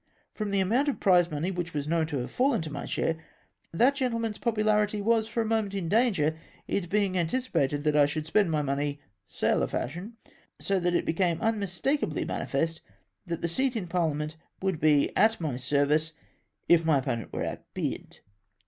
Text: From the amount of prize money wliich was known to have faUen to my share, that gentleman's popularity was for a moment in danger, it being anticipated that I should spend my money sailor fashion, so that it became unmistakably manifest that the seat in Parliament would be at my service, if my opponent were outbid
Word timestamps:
From 0.33 0.49
the 0.49 0.59
amount 0.61 0.87
of 0.87 0.99
prize 0.99 1.29
money 1.29 1.51
wliich 1.51 1.75
was 1.75 1.87
known 1.87 2.07
to 2.07 2.17
have 2.17 2.35
faUen 2.35 2.59
to 2.63 2.71
my 2.71 2.85
share, 2.87 3.17
that 3.71 3.93
gentleman's 3.97 4.39
popularity 4.39 4.99
was 4.99 5.27
for 5.27 5.41
a 5.41 5.45
moment 5.45 5.75
in 5.75 5.87
danger, 5.89 6.35
it 6.67 6.89
being 6.89 7.15
anticipated 7.15 7.83
that 7.83 7.95
I 7.95 8.07
should 8.07 8.25
spend 8.25 8.49
my 8.49 8.63
money 8.63 8.99
sailor 9.27 9.67
fashion, 9.67 10.13
so 10.59 10.79
that 10.79 10.95
it 10.95 11.05
became 11.05 11.39
unmistakably 11.39 12.25
manifest 12.25 12.81
that 13.27 13.43
the 13.43 13.47
seat 13.47 13.75
in 13.75 13.85
Parliament 13.85 14.37
would 14.59 14.79
be 14.79 15.15
at 15.15 15.39
my 15.39 15.55
service, 15.55 16.13
if 16.67 16.83
my 16.83 16.97
opponent 16.97 17.31
were 17.31 17.45
outbid 17.45 18.21